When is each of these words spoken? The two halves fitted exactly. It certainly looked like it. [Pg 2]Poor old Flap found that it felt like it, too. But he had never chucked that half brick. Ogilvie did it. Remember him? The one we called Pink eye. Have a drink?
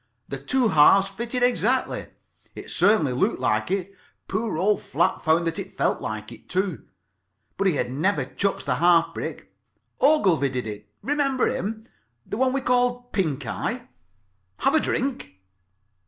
The 0.29 0.39
two 0.39 0.69
halves 0.69 1.09
fitted 1.09 1.43
exactly. 1.43 2.07
It 2.55 2.71
certainly 2.71 3.13
looked 3.13 3.39
like 3.39 3.69
it. 3.69 3.89
[Pg 3.89 3.97
2]Poor 4.45 4.57
old 4.57 4.81
Flap 4.81 5.21
found 5.21 5.45
that 5.45 5.59
it 5.59 5.77
felt 5.77 6.01
like 6.01 6.31
it, 6.31 6.49
too. 6.49 6.87
But 7.55 7.67
he 7.67 7.73
had 7.75 7.91
never 7.91 8.25
chucked 8.25 8.65
that 8.65 8.79
half 8.79 9.13
brick. 9.13 9.53
Ogilvie 9.99 10.49
did 10.49 10.65
it. 10.65 10.89
Remember 11.03 11.45
him? 11.45 11.85
The 12.25 12.37
one 12.37 12.51
we 12.51 12.61
called 12.61 13.13
Pink 13.13 13.45
eye. 13.45 13.89
Have 14.57 14.73
a 14.73 14.79
drink? 14.79 15.37